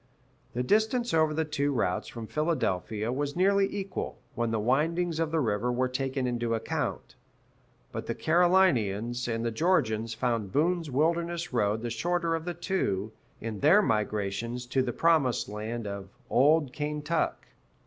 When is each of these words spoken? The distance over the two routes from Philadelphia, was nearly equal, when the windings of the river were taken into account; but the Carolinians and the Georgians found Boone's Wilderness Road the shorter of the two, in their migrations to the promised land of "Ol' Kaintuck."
The 0.55 0.63
distance 0.63 1.13
over 1.13 1.31
the 1.31 1.45
two 1.45 1.71
routes 1.71 2.07
from 2.07 2.25
Philadelphia, 2.25 3.11
was 3.13 3.35
nearly 3.35 3.67
equal, 3.71 4.17
when 4.33 4.49
the 4.49 4.59
windings 4.59 5.19
of 5.19 5.29
the 5.29 5.39
river 5.39 5.71
were 5.71 5.87
taken 5.87 6.25
into 6.25 6.55
account; 6.55 7.13
but 7.91 8.07
the 8.07 8.15
Carolinians 8.15 9.27
and 9.27 9.45
the 9.45 9.51
Georgians 9.51 10.15
found 10.15 10.51
Boone's 10.51 10.89
Wilderness 10.89 11.53
Road 11.53 11.83
the 11.83 11.91
shorter 11.91 12.33
of 12.33 12.45
the 12.45 12.55
two, 12.55 13.11
in 13.41 13.59
their 13.59 13.83
migrations 13.83 14.65
to 14.65 14.81
the 14.81 14.91
promised 14.91 15.47
land 15.47 15.85
of 15.85 16.09
"Ol' 16.31 16.67
Kaintuck." 16.71 17.45